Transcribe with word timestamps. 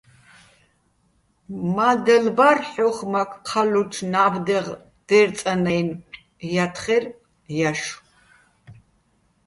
მა́დელ 1.75 2.25
ბარ 2.37 2.57
ჰ̦ოხ 2.71 2.97
მაქ 3.11 3.31
ჴალლუჩო̆ 3.47 4.07
ნა́ბდეღ 4.11 4.67
დე́რწანაჲნო̆,- 5.07 6.01
ჲათხერ 6.53 7.03
ჲაშო̆. 7.57 7.97